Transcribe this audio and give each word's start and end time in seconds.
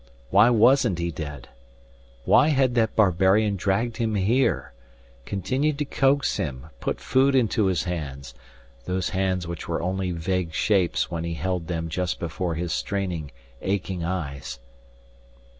Why 0.31 0.49
wasn't 0.49 0.97
he 0.97 1.11
dead! 1.11 1.47
Why 2.25 2.47
had 2.47 2.73
that 2.73 2.95
barbarian 2.95 3.55
dragged 3.55 3.97
him 3.97 4.15
here, 4.15 4.73
continued 5.25 5.77
to 5.77 5.85
coax 5.85 6.37
him, 6.37 6.69
put 6.79 6.99
food 6.99 7.35
into 7.35 7.67
his 7.67 7.83
hands, 7.83 8.33
those 8.85 9.09
hands 9.09 9.45
which 9.45 9.67
were 9.67 9.79
only 9.79 10.09
vague 10.09 10.53
shapes 10.55 11.11
when 11.11 11.23
he 11.23 11.35
held 11.35 11.67
them 11.67 11.87
just 11.87 12.17
before 12.19 12.55
his 12.55 12.73
straining, 12.73 13.29
aching 13.61 14.03
eyes. 14.03 14.59